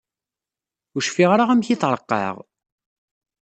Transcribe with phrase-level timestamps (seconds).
[0.95, 2.37] Ur cfiɣ ara amek i t-ṛeqqeɛeɣ.